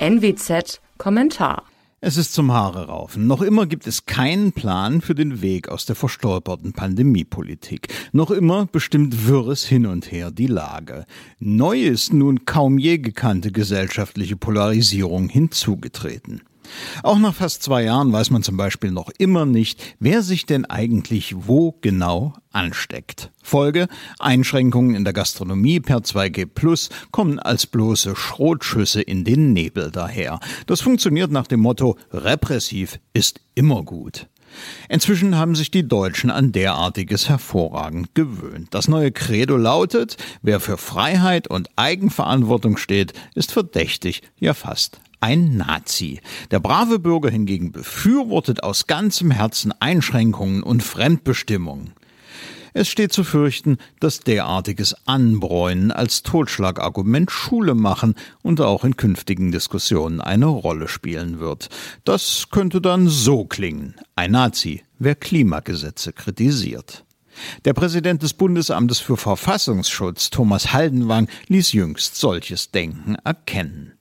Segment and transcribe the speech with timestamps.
[0.00, 1.64] NWZ Kommentar
[2.00, 3.26] es ist zum Haare raufen.
[3.26, 7.88] Noch immer gibt es keinen Plan für den Weg aus der verstolperten Pandemiepolitik.
[8.12, 11.06] Noch immer bestimmt wirres hin und her die Lage.
[11.40, 16.42] Neu ist nun kaum je gekannte gesellschaftliche Polarisierung hinzugetreten.
[17.02, 20.64] Auch nach fast zwei Jahren weiß man zum Beispiel noch immer nicht, wer sich denn
[20.64, 23.30] eigentlich wo genau ansteckt.
[23.42, 23.88] Folge,
[24.18, 30.40] Einschränkungen in der Gastronomie per 2G Plus kommen als bloße Schrotschüsse in den Nebel daher.
[30.66, 34.28] Das funktioniert nach dem Motto, repressiv ist immer gut.
[34.88, 38.68] Inzwischen haben sich die Deutschen an derartiges hervorragend gewöhnt.
[38.74, 45.56] Das neue Credo lautet, wer für Freiheit und Eigenverantwortung steht, ist verdächtig, ja fast ein
[45.56, 46.20] Nazi.
[46.50, 51.92] Der brave Bürger hingegen befürwortet aus ganzem Herzen Einschränkungen und Fremdbestimmungen.
[52.72, 59.52] Es steht zu fürchten, dass derartiges Anbräunen als Totschlagargument Schule machen und auch in künftigen
[59.52, 61.68] Diskussionen eine Rolle spielen wird.
[62.04, 63.94] Das könnte dann so klingen.
[64.16, 67.04] Ein Nazi, wer Klimagesetze kritisiert.
[67.64, 73.97] Der Präsident des Bundesamtes für Verfassungsschutz, Thomas Haldenwang, ließ jüngst solches Denken erkennen.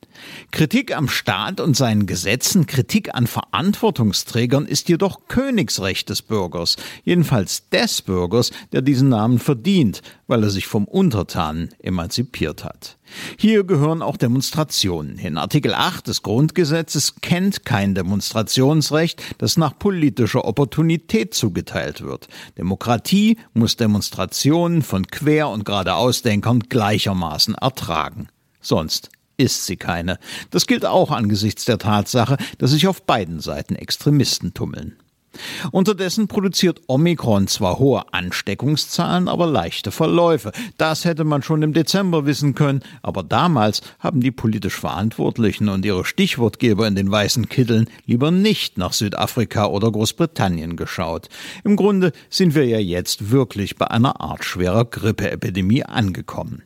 [0.52, 7.70] Kritik am Staat und seinen Gesetzen, Kritik an Verantwortungsträgern ist jedoch Königsrecht des Bürgers, jedenfalls
[7.70, 12.98] des Bürgers, der diesen Namen verdient, weil er sich vom Untertanen emanzipiert hat.
[13.38, 15.38] Hier gehören auch Demonstrationen hin.
[15.38, 22.28] Artikel 8 des Grundgesetzes kennt kein Demonstrationsrecht, das nach politischer Opportunität zugeteilt wird.
[22.58, 28.28] Demokratie muss Demonstrationen von Quer- und Geradeausdenkern gleichermaßen ertragen.
[28.60, 30.20] Sonst ist sie keine.
[30.52, 34.98] Das gilt auch angesichts der Tatsache, dass sich auf beiden Seiten Extremisten tummeln.
[35.72, 40.52] Unterdessen produziert Omikron zwar hohe Ansteckungszahlen, aber leichte Verläufe.
[40.78, 45.86] Das hätte man schon im Dezember wissen können, aber damals haben die politisch Verantwortlichen und
[45.86, 51.30] ihre Stichwortgeber in den weißen Kitteln lieber nicht nach Südafrika oder Großbritannien geschaut.
[51.64, 56.64] Im Grunde sind wir ja jetzt wirklich bei einer Art schwerer Grippeepidemie angekommen.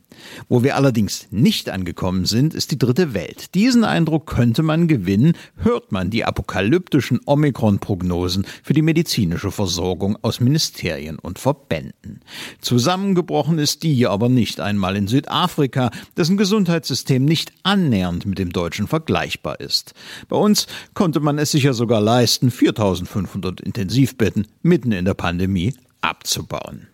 [0.50, 3.56] Wo wir allerdings nicht angekommen sind, ist die dritte Welt.
[3.56, 10.40] Diesen Eindruck könnte man gewinnen, hört man die apokalyptischen Omikron-Prognosen für die medizinische Versorgung aus
[10.40, 12.22] Ministerien und Verbänden.
[12.60, 18.88] Zusammengebrochen ist die aber nicht einmal in Südafrika, dessen Gesundheitssystem nicht annähernd mit dem deutschen
[18.88, 19.94] vergleichbar ist.
[20.28, 25.74] Bei uns konnte man es sich ja sogar leisten, 4500 Intensivbetten mitten in der Pandemie
[26.02, 26.88] abzubauen.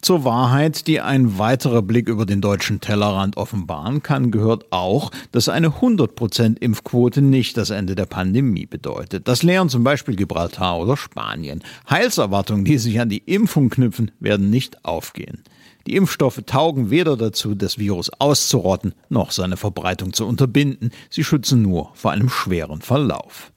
[0.00, 5.48] Zur Wahrheit, die ein weiterer Blick über den deutschen Tellerrand offenbaren kann, gehört auch, dass
[5.48, 9.28] eine 100% Impfquote nicht das Ende der Pandemie bedeutet.
[9.28, 11.62] Das lehren zum Beispiel Gibraltar oder Spanien.
[11.88, 15.44] Heilserwartungen, die sich an die Impfung knüpfen, werden nicht aufgehen.
[15.86, 20.90] Die Impfstoffe taugen weder dazu, das Virus auszurotten, noch seine Verbreitung zu unterbinden.
[21.10, 23.52] Sie schützen nur vor einem schweren Verlauf.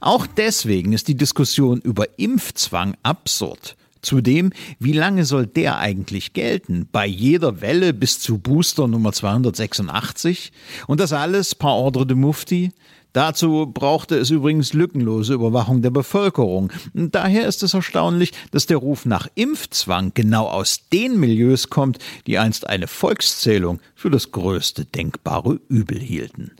[0.00, 3.76] Auch deswegen ist die Diskussion über Impfzwang absurd.
[4.04, 6.88] Zudem, wie lange soll der eigentlich gelten?
[6.92, 10.52] Bei jeder Welle bis zu Booster Nummer 286?
[10.86, 12.70] Und das alles par ordre de Mufti?
[13.14, 16.72] Dazu brauchte es übrigens lückenlose Überwachung der Bevölkerung.
[16.92, 22.38] Daher ist es erstaunlich, dass der Ruf nach Impfzwang genau aus den Milieus kommt, die
[22.38, 26.50] einst eine Volkszählung für das größte denkbare Übel hielten.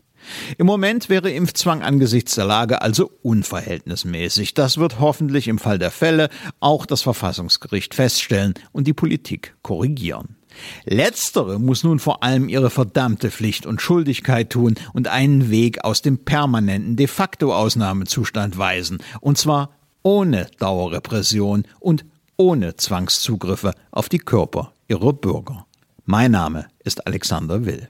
[0.57, 4.53] Im Moment wäre Impfzwang angesichts der Lage also unverhältnismäßig.
[4.53, 10.35] Das wird hoffentlich im Fall der Fälle auch das Verfassungsgericht feststellen und die Politik korrigieren.
[10.85, 16.01] Letztere muss nun vor allem ihre verdammte Pflicht und Schuldigkeit tun und einen Weg aus
[16.01, 19.71] dem permanenten de facto Ausnahmezustand weisen, und zwar
[20.03, 22.05] ohne Dauerrepression und
[22.37, 25.65] ohne Zwangszugriffe auf die Körper ihrer Bürger.
[26.05, 27.89] Mein Name ist Alexander Will.